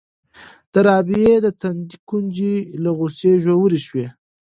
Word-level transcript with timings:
د 0.71 0.73
رابعې 0.87 1.35
د 1.45 1.47
تندي 1.61 1.95
ګونځې 2.09 2.53
له 2.83 2.89
غوسې 2.97 3.31
ژورې 3.43 3.79
شوې. 3.85 4.07